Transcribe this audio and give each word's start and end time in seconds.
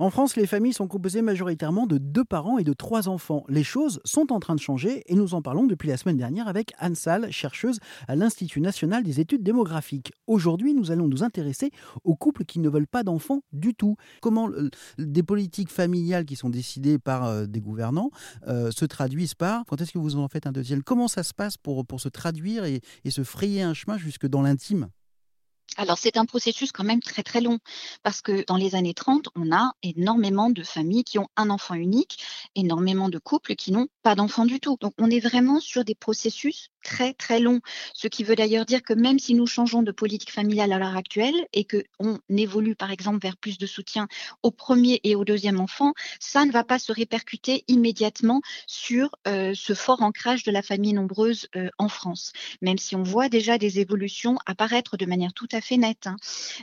En 0.00 0.10
France, 0.10 0.36
les 0.36 0.46
familles 0.46 0.74
sont 0.74 0.86
composées 0.86 1.22
majoritairement 1.22 1.84
de 1.84 1.98
deux 1.98 2.24
parents 2.24 2.58
et 2.58 2.62
de 2.62 2.72
trois 2.72 3.08
enfants. 3.08 3.44
Les 3.48 3.64
choses 3.64 4.00
sont 4.04 4.32
en 4.32 4.38
train 4.38 4.54
de 4.54 4.60
changer 4.60 5.02
et 5.06 5.16
nous 5.16 5.34
en 5.34 5.42
parlons 5.42 5.66
depuis 5.66 5.88
la 5.88 5.96
semaine 5.96 6.16
dernière 6.16 6.46
avec 6.46 6.72
Anne 6.78 6.94
Salle, 6.94 7.32
chercheuse 7.32 7.80
à 8.06 8.14
l'Institut 8.14 8.60
national 8.60 9.02
des 9.02 9.18
études 9.18 9.42
démographiques. 9.42 10.12
Aujourd'hui, 10.28 10.72
nous 10.72 10.92
allons 10.92 11.08
nous 11.08 11.24
intéresser 11.24 11.72
aux 12.04 12.14
couples 12.14 12.44
qui 12.44 12.60
ne 12.60 12.68
veulent 12.68 12.86
pas 12.86 13.02
d'enfants 13.02 13.40
du 13.52 13.74
tout. 13.74 13.96
Comment 14.22 14.50
des 14.98 15.22
politiques 15.24 15.72
familiales 15.72 16.26
qui 16.26 16.36
sont 16.36 16.50
décidées 16.50 17.00
par 17.00 17.24
euh, 17.24 17.46
des 17.46 17.60
gouvernants 17.60 18.10
euh, 18.46 18.70
se 18.70 18.84
traduisent 18.84 19.34
par 19.34 19.64
quand 19.66 19.80
est-ce 19.80 19.90
que 19.90 19.98
vous 19.98 20.14
en 20.14 20.28
faites 20.28 20.46
un 20.46 20.52
deuxième? 20.52 20.84
Comment 20.84 21.08
ça 21.08 21.24
se 21.24 21.34
passe 21.34 21.56
pour, 21.56 21.84
se 21.98 22.08
traduire 22.08 22.64
et 22.64 22.80
se 23.10 23.24
frayer 23.24 23.62
un 23.62 23.74
chemin 23.74 23.98
jusque 23.98 24.28
dans 24.28 24.42
l'intime? 24.42 24.90
Alors, 25.76 25.98
c'est 25.98 26.16
un 26.16 26.24
processus 26.24 26.72
quand 26.72 26.82
même 26.82 27.00
très 27.00 27.22
très 27.22 27.40
long 27.40 27.58
parce 28.02 28.20
que 28.20 28.44
dans 28.46 28.56
les 28.56 28.74
années 28.74 28.94
30, 28.94 29.28
on 29.36 29.54
a 29.54 29.72
énormément 29.82 30.50
de 30.50 30.62
familles 30.62 31.04
qui 31.04 31.18
ont 31.18 31.28
un 31.36 31.50
enfant 31.50 31.74
unique, 31.74 32.18
énormément 32.56 33.08
de 33.08 33.18
couples 33.18 33.54
qui 33.54 33.70
n'ont 33.70 33.88
pas 34.02 34.16
d'enfant 34.16 34.44
du 34.44 34.58
tout. 34.58 34.76
Donc, 34.80 34.94
on 34.98 35.10
est 35.10 35.20
vraiment 35.20 35.60
sur 35.60 35.84
des 35.84 35.94
processus 35.94 36.70
très 36.82 37.12
très 37.12 37.40
longs, 37.40 37.60
ce 37.92 38.08
qui 38.08 38.24
veut 38.24 38.34
d'ailleurs 38.34 38.64
dire 38.64 38.82
que 38.82 38.94
même 38.94 39.18
si 39.18 39.34
nous 39.34 39.46
changeons 39.46 39.82
de 39.82 39.92
politique 39.92 40.32
familiale 40.32 40.72
à 40.72 40.78
l'heure 40.78 40.96
actuelle 40.96 41.34
et 41.52 41.64
qu'on 41.64 42.18
évolue 42.30 42.76
par 42.76 42.90
exemple 42.90 43.18
vers 43.20 43.36
plus 43.36 43.58
de 43.58 43.66
soutien 43.66 44.08
au 44.42 44.50
premier 44.50 45.00
et 45.04 45.14
au 45.14 45.24
deuxième 45.24 45.60
enfant, 45.60 45.92
ça 46.20 46.44
ne 46.44 46.52
va 46.52 46.64
pas 46.64 46.78
se 46.78 46.92
répercuter 46.92 47.64
immédiatement 47.68 48.40
sur 48.66 49.10
euh, 49.26 49.52
ce 49.54 49.74
fort 49.74 50.02
ancrage 50.02 50.44
de 50.44 50.50
la 50.50 50.62
famille 50.62 50.92
nombreuse 50.92 51.48
euh, 51.56 51.68
en 51.78 51.88
France, 51.88 52.32
même 52.62 52.78
si 52.78 52.96
on 52.96 53.02
voit 53.02 53.28
déjà 53.28 53.58
des 53.58 53.80
évolutions 53.80 54.38
apparaître 54.46 54.96
de 54.96 55.06
manière 55.06 55.32
tout 55.34 55.48
à 55.52 55.57
fait 55.60 55.76
nette. 55.76 56.06
Hein. 56.06 56.16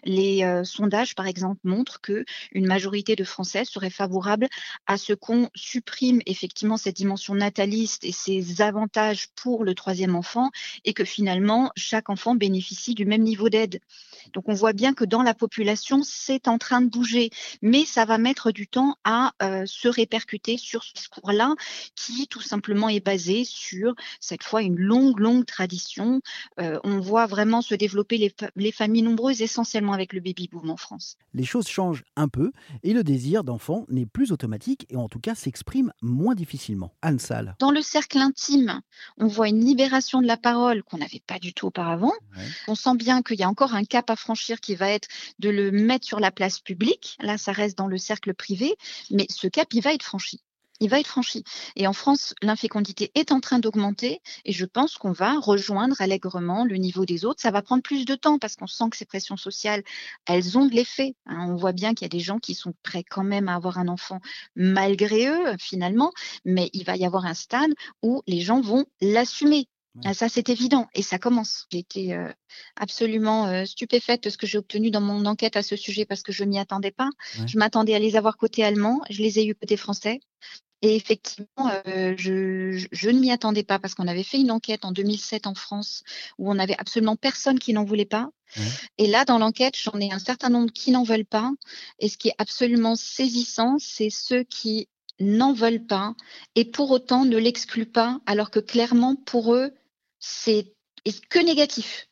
Les 0.04 0.44
euh, 0.44 0.64
sondages, 0.64 1.16
par 1.16 1.28
exemple, 1.28 1.60
montrent 1.64 2.02
que 2.02 2.26
une 2.52 2.68
majorité 2.68 3.16
de 3.16 3.24
Français 3.24 3.66
seraient 3.66 3.90
favorables 3.90 4.48
à 4.88 4.98
ce 4.98 5.14
qu'on 5.14 5.50
supprime 5.56 6.22
effectivement 6.26 6.78
cette 6.78 6.96
dimension 6.96 7.36
nataliste 7.36 8.04
et 8.04 8.12
ses 8.12 8.62
avantages 8.62 9.28
pour 9.36 9.64
le 9.64 9.76
troisième 9.76 10.16
enfant 10.16 10.52
et 10.84 10.94
que 10.94 11.06
finalement 11.06 11.72
chaque 11.76 12.10
enfant 12.10 12.36
bénéficie 12.36 12.96
du 12.96 13.06
même 13.06 13.24
niveau 13.24 13.50
d'aide. 13.50 13.80
Donc 14.34 14.48
on 14.48 14.54
voit 14.54 14.74
bien 14.74 14.94
que 14.94 15.06
dans 15.06 15.24
la 15.24 15.34
population, 15.34 16.02
c'est 16.04 16.48
en 16.48 16.58
train 16.58 16.82
de 16.82 16.90
bouger, 16.90 17.30
mais 17.62 17.86
ça 17.86 18.06
va 18.06 18.18
mettre 18.18 18.52
du 18.52 18.68
temps 18.68 18.96
à 19.04 19.34
euh, 19.42 19.66
se 19.66 19.88
répercuter 19.88 20.58
sur 20.58 20.84
ce 20.84 20.94
discours-là 20.94 21.56
qui 21.96 22.28
tout 22.28 22.42
simplement 22.42 22.90
est 22.90 23.04
basé 23.04 23.44
sur 23.44 23.96
cette 24.20 24.44
fois 24.44 24.62
une 24.62 24.80
longue, 24.80 25.20
longue 25.20 25.46
tradition. 25.46 26.22
Euh, 26.60 26.80
on 26.84 27.00
voit 27.00 27.26
vraiment 27.26 27.62
se 27.62 27.76
développer 27.76 28.18
les, 28.18 28.34
les 28.56 28.72
familles 28.72 29.04
nombreuses 29.04 29.42
essentiellement 29.42 29.94
avec 29.94 30.14
le 30.14 30.20
baby-boom 30.20 30.70
en 30.70 30.78
France. 30.78 31.18
Les 31.34 31.46
choses 31.46 31.68
changent 31.68 32.04
un 32.16 32.28
peu 32.28 32.52
et 32.84 32.94
le 32.94 33.04
désir 33.04 33.44
d'enfant 33.44 33.86
n'est 33.90 34.06
plus 34.06 34.32
automatique 34.32 34.86
et 34.90 34.96
en 34.96 35.10
tout 35.10 35.20
cas 35.20 35.36
s'exprime 35.36 35.92
moins 36.02 36.36
difficilement. 36.36 36.94
Anne 37.02 37.20
Salle. 37.20 37.56
Dans 37.60 37.72
le 37.72 37.82
cercle 37.82 38.18
intime, 38.18 38.82
on 39.18 39.28
voit 39.28 39.50
une 39.50 39.64
libération 39.64 40.22
de 40.22 40.28
la 40.28 40.38
parole 40.38 40.84
qu'on 40.84 40.98
n'avait 40.98 41.22
pas 41.26 41.40
du 41.40 41.54
tout 41.54 41.68
auparavant. 41.68 42.14
On 42.68 42.76
sent 42.76 42.96
bien 42.96 43.22
qu'il 43.22 43.40
y 43.40 43.44
a 43.44 43.50
encore 43.50 43.74
un 43.74 43.84
cap 43.84 44.10
à 44.10 44.15
franchir 44.16 44.60
qui 44.60 44.76
va 44.76 44.90
être 44.90 45.08
de 45.40 45.50
le 45.50 45.72
mettre 45.72 46.06
sur 46.06 46.20
la 46.20 46.32
place 46.32 46.60
publique. 46.60 47.18
Là, 47.20 47.38
ça 47.38 47.52
reste 47.52 47.78
dans 47.78 47.88
le 47.88 47.98
cercle 47.98 48.34
privé, 48.34 48.76
mais 49.12 49.28
ce 49.30 49.48
cap, 49.48 49.68
il 49.74 49.82
va 49.82 49.94
être 49.94 50.04
franchi 50.04 50.42
il 50.80 50.90
va 50.90 51.00
être 51.00 51.08
franchi. 51.08 51.44
Et 51.76 51.88
en 51.88 51.94
France, 51.94 52.34
l'infécondité 52.42 53.12
est 53.16 53.32
en 53.32 53.40
train 53.40 53.60
d'augmenter 53.60 54.22
et 54.44 54.52
je 54.52 54.66
pense 54.66 54.98
qu'on 54.98 55.12
va 55.12 55.40
rejoindre 55.40 56.02
allègrement 56.02 56.66
le 56.66 56.76
niveau 56.76 57.06
des 57.06 57.26
autres. 57.26 57.42
Ça 57.42 57.52
va 57.52 57.62
prendre 57.62 57.84
plus 57.84 58.06
de 58.06 58.16
temps 58.16 58.40
parce 58.40 58.56
qu'on 58.56 58.68
sent 58.68 58.90
que 58.92 58.98
ces 58.98 59.06
pressions 59.06 59.38
sociales, 59.38 59.84
elles 60.26 60.58
ont 60.58 60.66
de 60.66 60.74
l'effet. 60.74 61.16
Hein. 61.26 61.48
On 61.50 61.56
voit 61.56 61.72
bien 61.72 61.94
qu'il 61.94 62.06
y 62.06 62.06
a 62.06 62.10
des 62.10 62.20
gens 62.20 62.40
qui 62.40 62.56
sont 62.56 62.74
prêts 62.84 63.04
quand 63.04 63.24
même 63.24 63.48
à 63.48 63.56
avoir 63.56 63.78
un 63.78 63.88
enfant 63.88 64.20
malgré 64.56 65.28
eux, 65.28 65.56
finalement, 65.60 66.12
mais 66.44 66.70
il 66.74 66.84
va 66.84 66.98
y 66.98 67.06
avoir 67.06 67.26
un 67.26 67.34
stade 67.34 67.74
où 68.02 68.22
les 68.28 68.42
gens 68.42 68.62
vont 68.62 68.86
l'assumer. 69.02 69.68
Ah, 70.04 70.14
ça, 70.14 70.28
c'est 70.28 70.50
évident 70.50 70.88
et 70.94 71.02
ça 71.02 71.18
commence. 71.18 71.68
J'ai 71.72 71.80
été 71.80 72.14
euh, 72.14 72.30
absolument 72.76 73.48
euh, 73.48 73.66
stupéfaite 73.66 74.24
de 74.24 74.30
ce 74.30 74.38
que 74.38 74.46
j'ai 74.46 74.58
obtenu 74.58 74.92
dans 74.92 75.02
mon 75.02 75.26
enquête 75.26 75.56
à 75.56 75.64
ce 75.64 75.76
sujet 75.76 76.06
parce 76.06 76.22
que 76.22 76.32
je 76.32 76.44
m'y 76.44 76.60
attendais 76.60 76.92
pas. 76.92 77.10
Je 77.46 77.58
m'attendais 77.58 77.96
à 77.96 78.00
les 78.00 78.16
avoir 78.18 78.36
côté 78.36 78.64
allemand, 78.64 79.02
je 79.10 79.22
les 79.22 79.40
ai 79.40 79.46
eu 79.46 79.56
côté 79.56 79.78
français. 79.78 80.20
Et 80.82 80.96
effectivement, 80.96 81.72
euh, 81.88 82.14
je, 82.18 82.86
je, 82.92 83.10
ne 83.10 83.20
m'y 83.20 83.32
attendais 83.32 83.64
pas 83.64 83.80
parce 83.80 83.96
qu'on 83.96 84.08
avait 84.08 84.24
fait 84.24 84.38
une 84.38 84.52
enquête 84.52 84.86
en 84.86 84.92
2007 84.92 85.48
en 85.48 85.56
France 85.56 86.04
où 86.38 86.52
on 86.52 86.60
avait 86.60 86.78
absolument 86.78 87.16
personne 87.16 87.58
qui 87.58 87.74
n'en 87.74 87.86
voulait 87.86 88.06
pas. 88.06 88.30
Et 88.98 89.08
là, 89.08 89.26
dans 89.26 89.40
l'enquête, 89.40 89.76
j'en 89.76 90.00
ai 90.00 90.12
un 90.12 90.20
certain 90.20 90.50
nombre 90.50 90.72
qui 90.72 90.92
n'en 90.92 91.04
veulent 91.04 91.26
pas. 91.26 91.52
Et 92.00 92.10
ce 92.10 92.18
qui 92.18 92.30
est 92.30 92.36
absolument 92.38 92.96
saisissant, 92.96 93.78
c'est 93.80 94.10
ceux 94.10 94.44
qui 94.44 94.88
n'en 95.20 95.54
veulent 95.54 95.86
pas 95.86 96.14
et 96.56 96.66
pour 96.66 96.92
autant 96.92 97.26
ne 97.26 97.38
l'excluent 97.38 97.86
pas, 97.86 98.20
alors 98.26 98.52
que 98.52 98.60
clairement, 98.60 99.16
pour 99.16 99.56
eux, 99.56 99.74
c'est 100.26 100.74
que 101.30 101.40
négatif. 101.40 102.08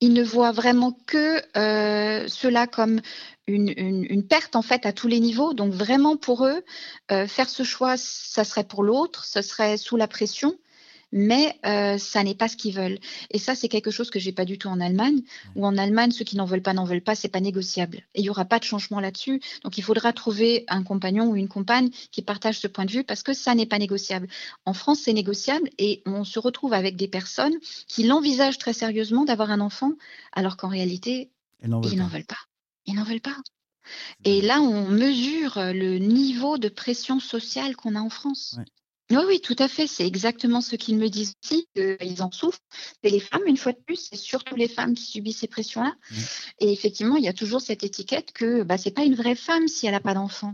Ils 0.00 0.14
ne 0.14 0.22
voient 0.22 0.52
vraiment 0.52 0.92
que 1.06 1.42
euh, 1.58 2.26
cela 2.28 2.66
comme 2.66 3.00
une, 3.46 4.26
perte 4.26 4.56
en 4.56 4.62
fait 4.62 4.86
à 4.86 4.92
tous 4.92 5.08
les 5.08 5.20
niveaux. 5.20 5.52
Donc 5.52 5.72
vraiment 5.72 6.16
pour 6.16 6.46
eux, 6.46 6.62
euh, 7.10 7.26
faire 7.26 7.50
ce 7.50 7.62
choix, 7.62 7.96
ça 7.98 8.44
serait 8.44 8.64
pour 8.64 8.82
l'autre, 8.82 9.24
ce 9.26 9.42
serait 9.42 9.76
sous 9.76 9.96
la 9.96 10.08
pression 10.08 10.56
mais 11.12 11.58
euh, 11.66 11.98
ça 11.98 12.22
n'est 12.22 12.34
pas 12.34 12.48
ce 12.48 12.56
qu'ils 12.56 12.74
veulent. 12.74 12.98
Et 13.30 13.38
ça, 13.38 13.54
c'est 13.54 13.68
quelque 13.68 13.90
chose 13.90 14.10
que 14.10 14.18
j'ai 14.18 14.32
pas 14.32 14.44
du 14.44 14.58
tout 14.58 14.68
en 14.68 14.80
Allemagne, 14.80 15.22
où 15.56 15.66
en 15.66 15.76
Allemagne, 15.76 16.10
ceux 16.10 16.24
qui 16.24 16.36
n'en 16.36 16.44
veulent 16.44 16.62
pas 16.62 16.72
n'en 16.72 16.84
veulent 16.84 17.02
pas, 17.02 17.14
c'est 17.14 17.28
pas 17.28 17.40
négociable. 17.40 17.98
Et 18.14 18.20
il 18.20 18.24
y 18.24 18.30
aura 18.30 18.44
pas 18.44 18.58
de 18.58 18.64
changement 18.64 19.00
là-dessus. 19.00 19.40
Donc 19.64 19.78
il 19.78 19.82
faudra 19.82 20.12
trouver 20.12 20.64
un 20.68 20.82
compagnon 20.82 21.28
ou 21.28 21.36
une 21.36 21.48
compagne 21.48 21.90
qui 22.10 22.22
partage 22.22 22.58
ce 22.58 22.66
point 22.66 22.84
de 22.84 22.92
vue 22.92 23.04
parce 23.04 23.22
que 23.22 23.32
ça 23.32 23.54
n'est 23.54 23.66
pas 23.66 23.78
négociable. 23.78 24.28
En 24.64 24.72
France, 24.72 25.00
c'est 25.04 25.12
négociable 25.12 25.68
et 25.78 26.02
on 26.06 26.24
se 26.24 26.38
retrouve 26.38 26.72
avec 26.72 26.96
des 26.96 27.08
personnes 27.08 27.54
qui 27.86 28.04
l'envisagent 28.04 28.58
très 28.58 28.72
sérieusement 28.72 29.24
d'avoir 29.24 29.50
un 29.50 29.60
enfant, 29.60 29.92
alors 30.32 30.56
qu'en 30.56 30.68
réalité, 30.68 31.30
ils 31.62 31.68
n'en 31.68 31.80
veulent, 31.80 32.24
pas. 32.24 32.38
Ils 32.86 32.94
n'en 32.94 33.04
veulent 33.04 33.20
pas. 33.20 33.36
Et 34.24 34.40
là, 34.40 34.60
on 34.60 34.88
mesure 34.88 35.54
le 35.56 35.98
niveau 35.98 36.58
de 36.58 36.68
pression 36.68 37.20
sociale 37.20 37.76
qu'on 37.76 37.96
a 37.96 38.00
en 38.00 38.10
France. 38.10 38.56
Oui, 39.10 39.18
oui, 39.26 39.40
tout 39.40 39.56
à 39.58 39.68
fait. 39.68 39.86
C'est 39.86 40.06
exactement 40.06 40.60
ce 40.60 40.76
qu'ils 40.76 40.96
me 40.96 41.08
disent 41.08 41.34
aussi, 41.42 41.68
qu'ils 41.74 42.22
en 42.22 42.30
souffrent. 42.30 42.60
C'est 43.02 43.10
les 43.10 43.20
femmes, 43.20 43.42
une 43.46 43.56
fois 43.56 43.72
de 43.72 43.80
plus, 43.84 44.08
c'est 44.10 44.16
surtout 44.16 44.54
les 44.54 44.68
femmes 44.68 44.94
qui 44.94 45.04
subissent 45.04 45.38
ces 45.40 45.48
pressions-là. 45.48 45.94
Et 46.60 46.72
effectivement, 46.72 47.16
il 47.16 47.24
y 47.24 47.28
a 47.28 47.32
toujours 47.32 47.60
cette 47.60 47.82
étiquette 47.82 48.32
que 48.32 48.62
bah, 48.62 48.78
c'est 48.78 48.92
pas 48.92 49.02
une 49.04 49.14
vraie 49.16 49.34
femme 49.34 49.66
si 49.68 49.86
elle 49.86 49.92
n'a 49.92 50.00
pas 50.00 50.14
d'enfant. 50.14 50.52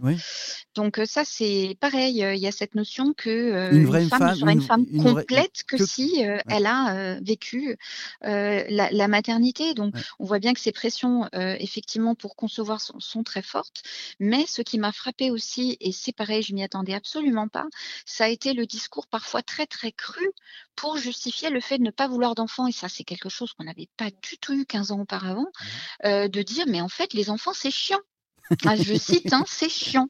Donc 0.77 1.01
ça, 1.05 1.25
c'est 1.25 1.77
pareil. 1.81 2.25
Il 2.35 2.39
y 2.39 2.47
a 2.47 2.53
cette 2.53 2.75
notion 2.75 3.13
que 3.15 3.73
une, 3.73 3.87
vraie 3.87 4.07
femme, 4.07 4.31
ne 4.31 4.35
sera 4.35 4.53
une, 4.53 4.63
femme 4.63 4.87
complète 4.87 5.65
que, 5.67 5.85
si 5.85 6.23
elle 6.49 6.67
a 6.67 7.19
vécu 7.21 7.77
la, 8.23 8.91
la, 8.91 9.09
maternité. 9.09 9.75
Donc 9.75 9.95
on 10.19 10.25
voit 10.25 10.39
bien 10.39 10.55
que 10.55 10.61
ces 10.61 10.73
pressions, 10.73 11.29
effectivement, 11.33 12.15
pour 12.15 12.37
concevoir 12.37 12.81
sont, 12.81 13.01
sont, 13.01 13.23
très 13.23 13.43
fortes. 13.43 13.83
Mais 14.21 14.47
ce 14.47 14.63
qui 14.63 14.79
m'a 14.79 14.93
frappé 14.93 15.31
aussi, 15.31 15.77
et 15.81 15.93
c'est 15.93 16.13
pareil, 16.13 16.43
je 16.43 16.55
m'y 16.55 16.63
attendais 16.63 16.95
absolument 16.95 17.49
pas, 17.49 17.67
ça 18.05 18.25
a 18.25 18.29
été 18.29 18.53
le 18.53 18.67
discours 18.67 19.07
parfois 19.07 19.43
très 19.43 19.67
très 19.67 19.93
cru 19.93 20.27
pour 20.77 20.99
justifier 20.99 21.51
le 21.51 21.61
fait 21.61 21.79
de 21.79 21.83
ne 21.83 21.91
pas 21.91 22.07
vouloir 22.07 22.35
d'enfants. 22.35 22.67
Et 22.67 22.73
ça, 22.73 22.89
c'est 22.89 23.05
quelque 23.05 23.29
chose 23.29 23.53
qu'on 23.53 23.65
n'avait 23.65 23.89
pas 23.97 24.11
du 24.11 24.39
tout 24.39 24.53
eu 24.55 24.67
15 24.67 24.93
ans 24.93 25.01
auparavant, 25.01 25.47
euh, 26.05 26.29
de 26.29 26.43
dire 26.43 26.67
mais 26.69 26.81
en 26.81 26.89
fait 26.89 27.13
les 27.15 27.31
enfants 27.31 27.53
c'est 27.55 27.71
chiant. 27.71 28.01
Ah, 28.65 28.77
je 28.77 28.95
cite, 28.95 29.33
hein, 29.33 29.45
c'est 29.47 29.69
chiant. 29.69 30.09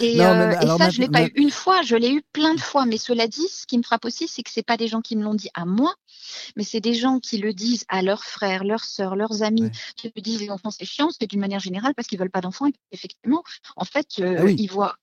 Et, 0.00 0.20
euh, 0.22 0.52
ça, 0.78 0.90
je 0.90 1.00
ne 1.00 1.06
l'ai 1.06 1.10
pas 1.10 1.24
eu 1.24 1.32
une 1.34 1.50
fois, 1.50 1.82
je 1.82 1.96
l'ai 1.96 2.10
eu 2.10 2.22
plein 2.32 2.54
de 2.54 2.60
fois. 2.60 2.86
Mais 2.86 2.98
cela 2.98 3.26
dit, 3.26 3.46
ce 3.48 3.66
qui 3.66 3.78
me 3.78 3.82
frappe 3.82 4.04
aussi, 4.04 4.28
c'est 4.28 4.42
que 4.42 4.50
ce 4.50 4.60
pas 4.60 4.76
des 4.76 4.88
gens 4.88 5.00
qui 5.00 5.16
me 5.16 5.22
l'ont 5.22 5.34
dit 5.34 5.50
à 5.54 5.64
moi, 5.64 5.94
mais 6.56 6.64
c'est 6.64 6.80
des 6.80 6.94
gens 6.94 7.20
qui 7.20 7.38
le 7.38 7.52
disent 7.52 7.84
à 7.88 8.02
leurs 8.02 8.24
frères, 8.24 8.64
leurs 8.64 8.84
sœurs, 8.84 9.16
leurs 9.16 9.42
amis, 9.42 9.70
qui 9.96 10.12
me 10.14 10.20
disent 10.20 10.40
les 10.40 10.50
enfants 10.50 10.70
c'est 10.70 10.84
chiant, 10.84 11.08
c'est 11.10 11.26
d'une 11.26 11.40
manière 11.40 11.60
générale 11.60 11.94
parce 11.94 12.08
qu'ils 12.08 12.18
veulent 12.18 12.30
pas 12.30 12.40
d'enfants. 12.40 12.66
Et 12.66 12.72
effectivement, 12.92 13.42
en 13.76 13.84
fait, 13.84 14.06
euh, 14.20 14.36
ah 14.40 14.50
ils 14.50 14.68
voient, 14.68 14.96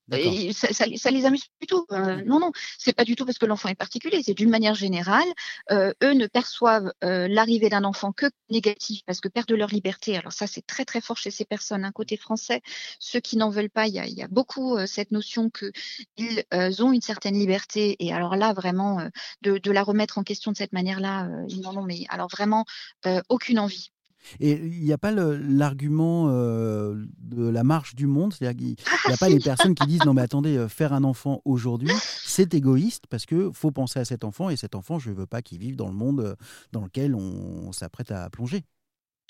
ça, 0.54 0.74
ça, 0.74 1.12
les 1.12 1.26
amuse 1.26 1.44
du 1.62 1.68
tout. 1.68 1.86
Euh, 1.92 2.22
non, 2.26 2.40
non, 2.40 2.52
c'est 2.78 2.94
pas 2.94 3.06
du 3.06 3.16
tout 3.16 3.26
parce 3.26 3.38
que 3.38 3.46
l'enfant 3.46 3.70
est 3.70 3.76
particulier. 3.76 4.22
C'est 4.24 4.34
d'une 4.34 4.50
manière 4.50 4.76
générale, 4.76 5.28
eux 5.72 6.14
ne 6.14 6.28
perçoivent 6.28 6.92
l'arrivée 7.02 7.70
d'un 7.70 7.84
enfant 7.84 8.12
que 8.12 8.26
négatif 8.50 9.02
parce 9.06 9.20
que 9.20 9.28
perdent 9.28 9.52
leur 9.52 9.70
liberté. 9.70 10.18
Alors 10.18 10.34
ça, 10.34 10.48
c'est 10.48 10.66
très 10.66 10.86
très 10.86 11.02
fort 11.02 11.18
chez 11.18 11.32
ces 11.32 11.46
personnes. 11.46 11.86
Un 11.86 11.92
côté 11.92 12.18
français 12.18 12.55
ceux 13.00 13.20
qui 13.20 13.38
n'en 13.38 13.50
veulent 13.50 13.70
pas, 13.70 13.88
il 13.88 13.94
y 13.94 14.22
a, 14.22 14.28
beaucoup 14.28 14.76
euh, 14.76 14.86
cette 14.86 15.12
notion 15.12 15.50
qu'ils 15.50 16.44
euh, 16.54 16.72
ont 16.80 16.92
une 16.92 17.02
certaine 17.02 17.36
liberté. 17.36 17.96
Et 18.00 18.14
alors 18.14 18.36
là, 18.36 18.54
vraiment, 18.54 19.00
euh, 19.00 19.10
de, 19.42 19.72
la 19.72 19.84
remettre 19.84 20.18
en 20.18 20.24
question 20.24 20.52
de 20.52 20.58
cette 20.58 20.74
manière-là, 20.74 21.30
ils 21.50 21.62
n'en 21.62 21.76
ont 21.76 21.84
mais 21.84 22.06
alors 22.10 22.30
vraiment 22.30 22.66
aucune 23.30 23.60
envie. 23.60 23.92
Et 24.40 24.54
il 24.54 24.84
n'y 24.84 24.94
a 24.94 24.98
pas 24.98 25.12
l'argument 25.12 26.28
de 26.30 27.48
la 27.50 27.64
marche 27.64 27.94
du 27.94 28.08
monde, 28.08 28.34
c'est-à-dire 28.34 28.58
qu'il 28.58 28.76
n'y 29.08 29.14
a 29.14 29.18
pas 29.18 29.30
les 29.30 29.40
personnes 29.40 29.76
qui 29.76 29.86
disent 29.86 30.06
non 30.06 30.14
mais 30.14 30.22
attendez, 30.24 30.66
faire 30.70 30.94
un 30.94 31.04
enfant 31.04 31.42
aujourd'hui, 31.46 31.92
c'est 32.24 32.54
égoïste 32.54 33.04
parce 33.10 33.26
que 33.26 33.52
faut 33.52 33.72
penser 33.72 34.00
à 34.00 34.06
cet 34.06 34.24
enfant 34.24 34.50
et 34.50 34.56
cet 34.56 34.76
enfant, 34.76 34.98
je 34.98 35.10
ne 35.10 35.16
veux 35.16 35.28
pas 35.28 35.42
qu'il 35.42 35.60
vive 35.60 35.76
dans 35.76 35.88
le 35.88 35.94
monde 35.94 36.38
dans 36.72 36.82
lequel 36.82 37.14
on 37.14 37.72
s'apprête 37.72 38.12
à 38.12 38.30
plonger. 38.30 38.64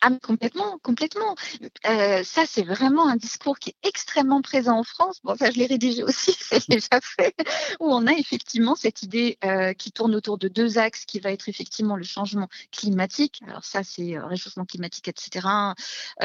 Ah, 0.02 0.12
complètement, 0.22 0.78
complètement. 0.84 1.36
Euh, 1.88 2.24
ça, 2.24 2.46
c'est 2.46 2.64
vraiment 2.64 3.08
un 3.08 3.16
discours 3.16 3.58
qui 3.58 3.70
est 3.72 3.88
extrêmement 3.88 4.42
présent 4.42 4.78
en 4.78 4.84
France. 4.84 5.20
Bon, 5.24 5.36
ça, 5.36 5.50
je 5.50 5.58
l'ai 5.58 5.66
rédigé 5.66 6.04
aussi, 6.04 6.36
c'est 6.40 6.70
déjà 6.70 7.00
fait, 7.02 7.34
où 7.80 7.92
on 7.92 8.06
a 8.06 8.14
effectivement 8.14 8.76
cette 8.76 9.02
idée 9.04 9.38
euh, 9.44 9.74
qui 9.74 9.92
tourne 9.92 10.14
autour 10.14 10.38
de 10.38 10.48
deux 10.48 10.78
axes, 10.78 11.06
qui 11.06 11.20
va 11.20 11.32
être 11.32 11.50
effectivement 11.50 11.96
le 11.96 12.04
changement 12.04 12.50
climatique. 12.72 13.40
Alors 13.48 13.64
ça, 13.64 13.84
c'est 13.84 14.16
euh, 14.18 14.26
réchauffement 14.28 14.66
climatique, 14.66 15.08
etc., 15.08 15.48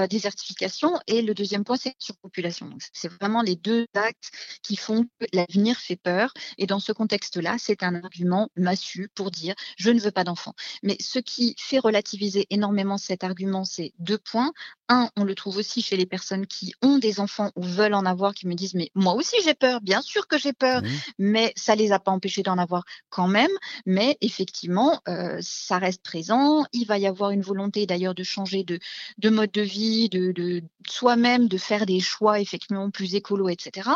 désertification. 0.09 0.99
Et 1.07 1.23
le 1.23 1.35
deuxième 1.35 1.65
point, 1.65 1.77
c'est 1.77 1.95
surpopulation. 1.99 2.71
C'est 2.93 3.11
vraiment 3.11 3.43
les 3.43 3.57
deux 3.57 3.87
axes 3.95 4.31
qui 4.63 4.77
font 4.77 5.05
que 5.19 5.27
l'avenir 5.33 5.77
fait 5.79 5.97
peur. 5.97 6.33
Et 6.59 6.67
dans 6.67 6.81
ce 6.81 6.93
contexte-là, 6.93 7.57
c'est 7.59 7.83
un 7.83 7.95
argument 8.03 8.51
massu 8.57 9.09
pour 9.15 9.31
dire 9.31 9.55
je 9.77 9.91
ne 9.91 10.01
veux 10.01 10.11
pas 10.11 10.25
d'enfants. 10.25 10.55
Mais 10.83 10.97
ce 11.01 11.19
qui 11.19 11.55
fait 11.59 11.79
relativiser 11.79 12.47
énormément 12.51 12.99
cet 12.99 13.25
argument, 13.25 13.60
c'est 13.65 13.93
deux 13.99 14.19
points. 14.19 14.53
Un, 14.93 15.09
on 15.17 15.23
le 15.23 15.37
trouve 15.37 15.57
aussi 15.57 15.83
chez 15.83 15.97
les 15.97 16.05
personnes 16.05 16.49
qui 16.49 16.75
ont 16.83 16.99
des 16.99 17.21
enfants 17.21 17.53
ou 17.55 17.63
veulent 17.63 17.95
en 17.95 18.05
avoir, 18.05 18.35
qui 18.35 18.49
me 18.49 18.55
disent 18.55 18.75
mais 18.75 18.91
moi 18.97 19.15
aussi 19.15 19.37
j'ai 19.45 19.55
peur, 19.55 19.81
bien 19.81 20.03
sûr 20.03 20.27
que 20.27 20.37
j'ai 20.37 20.53
peur, 20.53 20.83
mais 21.17 21.53
ça 21.55 21.77
les 21.77 21.93
a 21.93 22.01
pas 22.01 22.11
empêchés 22.11 22.43
d'en 22.43 22.59
avoir 22.59 22.83
quand 23.09 23.29
même. 23.29 23.51
Mais 23.87 24.19
effectivement, 24.21 25.01
euh, 25.09 25.39
ça 25.41 25.79
reste 25.79 26.03
présent. 26.03 26.65
Il 26.73 26.87
va 26.87 26.99
y 26.99 27.07
avoir 27.07 27.31
une 27.31 27.41
volonté 27.41 27.87
d'ailleurs 27.87 28.17
de 28.17 28.25
changer 28.25 28.65
de, 28.65 28.81
de 29.19 29.31
mode 29.31 29.53
de 29.53 29.63
vie, 29.63 30.09
de, 30.09 30.33
de 30.33 30.63
soi-même, 30.89 31.47
de 31.47 31.57
faire 31.57 31.87
des 31.87 32.01
choix 32.01 32.41
effectivement 32.41 32.91
plus 32.91 33.15
écolo, 33.15 33.49
etc. 33.49 33.91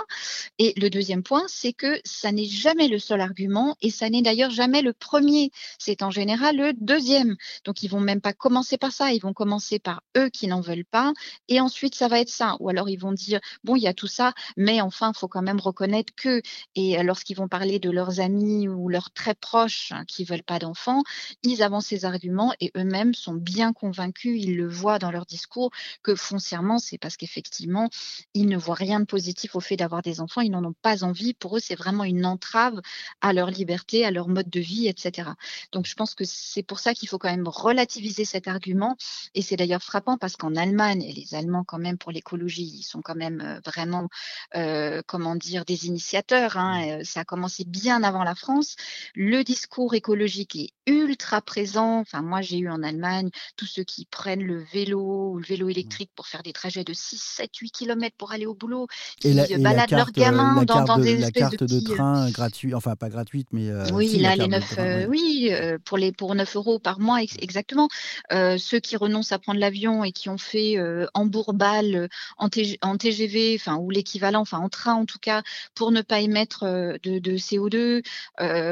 Et 0.59 0.75
le 0.77 0.91
deuxième 0.91 1.25
point, 1.25 1.43
c'est 1.49 1.73
que 1.73 2.01
ça 2.05 2.31
n'est 2.31 2.45
jamais 2.45 2.87
le 2.87 3.01
seul 3.01 3.21
argument 3.21 3.77
et 3.83 3.91
ça 3.91 4.09
n'est 4.09 4.23
d'ailleurs 4.23 4.51
jamais 4.51 4.81
le 4.81 4.93
premier. 4.93 5.51
C'est 5.79 6.03
en 6.03 6.11
général 6.11 6.57
le 6.57 6.73
deuxième. 6.73 7.37
Donc 7.65 7.83
ils 7.83 7.89
vont 7.89 8.01
même 8.01 8.21
pas 8.21 8.33
commencer 8.33 8.79
par 8.79 8.93
ça, 8.93 9.13
ils 9.13 9.21
vont 9.21 9.33
commencer 9.33 9.81
par 9.81 10.03
eux 10.17 10.29
qui 10.29 10.47
n'en 10.47 10.61
veulent 10.61 10.84
pas 10.85 11.13
et 11.49 11.61
ensuite 11.61 11.95
ça 11.95 12.09
va 12.09 12.21
être 12.21 12.29
ça. 12.29 12.57
Ou 12.61 12.69
alors 12.69 12.89
ils 12.89 12.99
vont 12.99 13.13
dire 13.13 13.41
bon 13.65 13.77
il 13.77 13.83
y 13.83 13.89
a 13.89 13.95
tout 13.95 14.07
ça, 14.07 14.33
mais 14.57 14.81
enfin 14.81 15.13
il 15.15 15.19
faut 15.19 15.29
quand 15.29 15.43
même 15.43 15.61
reconnaître 15.61 16.13
que 16.17 16.43
et 16.75 17.03
lorsqu'ils 17.03 17.37
vont 17.37 17.49
parler 17.49 17.79
de 17.79 17.91
leurs 17.91 18.21
amis 18.21 18.69
ou 18.69 18.89
leurs 18.89 19.11
très 19.11 19.35
proches 19.35 19.93
hein, 19.93 20.05
qui 20.07 20.25
veulent 20.25 20.43
pas 20.43 20.59
d'enfants, 20.59 21.03
ils 21.43 21.63
avancent 21.63 21.87
ces 21.87 22.05
arguments 22.05 22.53
et 22.61 22.71
eux-mêmes 22.77 23.15
sont 23.15 23.35
bien 23.35 23.73
convaincus, 23.73 24.41
ils 24.43 24.57
le 24.57 24.69
voient 24.69 24.99
dans 24.99 25.11
leur 25.11 25.27
discours 25.27 25.71
que 26.03 26.15
foncièrement 26.15 26.79
c'est 26.79 26.99
parce 26.99 27.17
qu'effectivement 27.17 27.89
ils 28.35 28.47
ne 28.47 28.57
voient 28.57 28.75
rien 28.75 29.01
de 29.01 29.07
positif 29.07 29.57
au 29.57 29.61
fait 29.61 29.77
d'avoir 29.77 30.03
des 30.03 30.21
enfants, 30.21 30.41
ils 30.41 30.51
n'en 30.51 30.65
ont 30.65 30.75
pas 30.83 31.05
envie. 31.05 31.35
Pour 31.35 31.57
eux 31.57 31.61
c'est 31.61 31.77
vraiment 31.77 32.05
une 32.05 32.27
entrave 32.27 32.81
à 33.21 33.33
leur 33.33 33.51
liberté, 33.51 34.05
à 34.05 34.11
leur 34.11 34.29
mode 34.29 34.51
de 34.51 34.61
vie, 34.61 34.89
etc. 34.89 35.31
Donc 35.73 35.87
je 35.87 35.95
pense 35.95 36.15
que 36.15 36.25
c'est 36.25 36.63
pour 36.63 36.79
ça 36.79 36.95
qu'il 36.95 37.09
faut 37.09 37.19
quand 37.19 37.31
même 37.31 37.49
relativiser 37.49 38.25
cet 38.25 38.49
argument 38.49 38.97
et 39.35 39.43
c'est 39.43 39.57
d'ailleurs 39.57 39.83
frappant 39.83 40.19
parce 40.19 40.37
qu'en 40.37 40.55
Allemagne, 40.55 40.74
et 40.83 41.13
les 41.13 41.35
Allemands 41.35 41.65
quand 41.65 41.79
même 41.79 41.99
pour 41.99 42.13
l'écologie, 42.13 42.71
ils 42.79 42.83
sont 42.83 43.01
quand 43.01 43.15
même 43.15 43.41
euh, 43.41 43.61
vraiment, 43.65 44.09
euh, 44.57 45.03
comment 45.07 45.37
dire, 45.37 45.65
des 45.65 45.87
initiateurs. 45.87 46.57
Hein, 46.57 47.01
euh, 47.01 47.05
ça 47.05 47.21
a 47.21 47.25
commencé 47.25 47.65
bien 47.65 48.03
avant 48.03 48.25
la 48.25 48.35
France. 48.35 48.77
Le 49.15 49.43
discours 49.43 49.95
écologique 49.95 50.57
est 50.57 50.71
ultra 50.87 51.41
présent. 51.41 52.01
Enfin, 52.01 52.23
moi, 52.23 52.41
j'ai 52.43 52.59
eu 52.59 52.69
en 52.69 52.83
Allemagne 52.83 53.31
tous 53.57 53.67
ceux 53.67 53.85
qui 53.85 54.07
prennent 54.07 54.43
le 54.43 54.63
vélo 54.73 55.31
ou 55.33 55.39
le 55.39 55.45
vélo 55.45 55.69
électrique 55.69 56.11
pour 56.15 56.27
faire 56.27 56.43
des 56.43 56.53
trajets 56.53 56.85
de 56.85 56.93
6, 56.93 57.19
7, 57.19 57.57
8 57.57 57.71
km 57.71 58.15
pour 58.19 58.33
aller 58.33 58.47
au 58.47 58.55
boulot, 58.55 58.87
qui 59.21 59.29
et 59.29 59.59
baladent 59.59 59.91
leurs 59.91 60.13
gamins 60.13 60.65
dans, 60.65 60.99
des 60.99 61.17
la 61.17 61.27
espèces 61.29 61.51
carte 61.51 61.65
de, 61.65 61.81
train 61.81 62.31
gratuite, 62.31 62.75
enfin 62.75 62.97
pas 62.97 63.09
gratuite, 63.09 63.49
mais 63.53 63.71
oui, 63.93 64.19
là 64.19 64.37
les 64.37 64.49
9, 64.49 65.09
oui, 65.09 65.51
pour 65.85 65.99
les 65.99 66.13
pour 66.13 66.35
9 66.35 66.57
euros 66.57 66.79
par 66.79 67.01
mois, 67.01 67.21
exactement. 67.23 67.89
ceux 68.31 68.81
qui 68.81 68.97
renoncent 68.97 69.33
à 69.33 69.39
prendre 69.39 69.61
l'avion 69.61 70.05
et 70.05 70.13
qui 70.13 70.29
ont 70.29 70.39
fait 70.39 70.64
euh, 70.79 71.07
Hambourg-Bâle 71.15 72.09
en, 72.39 72.49
en, 72.83 72.97
TGV, 72.97 73.59
ou 73.79 73.91
l'équivalent, 73.91 74.41
enfin 74.41 74.59
en 74.59 74.69
train 74.69 74.95
en 74.95 75.07
tout 75.07 75.19
cas, 75.19 75.43
pour 75.75 75.91
ne 75.93 76.03
pas 76.03 76.21
émettre 76.21 76.65
de, 76.65 77.19
de 77.19 77.37
CO2 77.37 78.03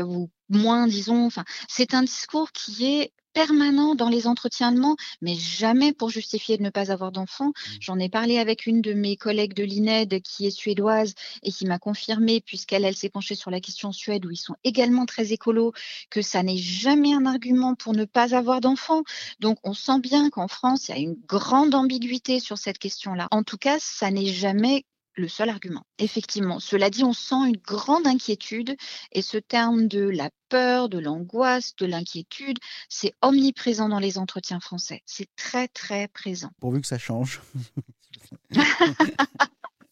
ou 0.04 0.30
moins, 0.48 0.86
disons. 0.86 1.26
Enfin, 1.26 1.44
c'est 1.68 1.94
un 1.94 2.02
discours 2.02 2.52
qui 2.52 2.86
est 2.86 3.12
permanent 3.32 3.94
dans 3.94 4.08
les 4.08 4.26
entretiens 4.26 4.68
allemands, 4.68 4.96
mais 5.20 5.34
jamais 5.34 5.92
pour 5.92 6.10
justifier 6.10 6.58
de 6.58 6.62
ne 6.62 6.70
pas 6.70 6.90
avoir 6.90 7.12
d'enfants. 7.12 7.48
Mmh. 7.48 7.76
J'en 7.80 7.98
ai 7.98 8.08
parlé 8.08 8.38
avec 8.38 8.66
une 8.66 8.80
de 8.80 8.92
mes 8.92 9.16
collègues 9.16 9.54
de 9.54 9.64
l'INED 9.64 10.20
qui 10.22 10.46
est 10.46 10.50
suédoise 10.50 11.14
et 11.42 11.50
qui 11.50 11.66
m'a 11.66 11.78
confirmé, 11.78 12.40
puisqu'elle 12.40 12.84
elle, 12.84 12.96
s'est 12.96 13.08
penchée 13.08 13.34
sur 13.34 13.50
la 13.50 13.60
question 13.60 13.92
Suède, 13.92 14.26
où 14.26 14.30
ils 14.30 14.36
sont 14.36 14.56
également 14.64 15.06
très 15.06 15.32
écolos, 15.32 15.72
que 16.10 16.22
ça 16.22 16.42
n'est 16.42 16.58
jamais 16.58 17.14
un 17.14 17.26
argument 17.26 17.74
pour 17.74 17.92
ne 17.92 18.04
pas 18.04 18.34
avoir 18.34 18.60
d'enfants. 18.60 19.02
Donc 19.40 19.58
on 19.64 19.74
sent 19.74 20.00
bien 20.00 20.30
qu'en 20.30 20.48
France, 20.48 20.88
il 20.88 20.92
y 20.92 20.98
a 20.98 21.00
une 21.00 21.16
grande 21.26 21.74
ambiguïté 21.74 22.40
sur 22.40 22.58
cette 22.58 22.78
question-là. 22.78 23.28
En 23.30 23.42
tout 23.42 23.58
cas, 23.58 23.78
ça 23.78 24.10
n'est 24.10 24.26
jamais 24.26 24.84
le 25.14 25.28
seul 25.28 25.48
argument. 25.48 25.84
Effectivement, 25.98 26.60
cela 26.60 26.90
dit, 26.90 27.04
on 27.04 27.12
sent 27.12 27.48
une 27.48 27.56
grande 27.56 28.06
inquiétude 28.06 28.76
et 29.12 29.22
ce 29.22 29.38
terme 29.38 29.88
de 29.88 30.08
la 30.08 30.30
peur, 30.48 30.88
de 30.88 30.98
l'angoisse, 30.98 31.74
de 31.76 31.86
l'inquiétude, 31.86 32.58
c'est 32.88 33.12
omniprésent 33.22 33.88
dans 33.88 33.98
les 33.98 34.18
entretiens 34.18 34.60
français. 34.60 35.02
C'est 35.06 35.28
très, 35.36 35.68
très 35.68 36.08
présent. 36.08 36.50
Pourvu 36.60 36.80
que 36.80 36.86
ça 36.86 36.98
change. 36.98 37.40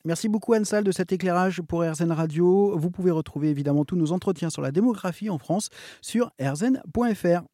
Merci 0.07 0.31
beaucoup 0.31 0.55
Anne 0.55 0.65
Salle 0.65 0.85
de 0.85 0.93
cet 0.93 1.13
éclairage 1.13 1.61
pour 1.61 1.85
RZN 1.85 2.13
Radio. 2.13 2.79
Vous 2.79 2.91
pouvez 2.91 3.11
retrouver 3.11 3.51
évidemment 3.51 3.85
tous 3.85 3.97
nos 3.97 4.13
entretiens 4.13 4.49
sur 4.49 4.63
la 4.63 4.73
démographie 4.73 5.29
en 5.29 5.37
France 5.37 5.69
sur 6.01 6.33
rzn.fr. 6.41 7.43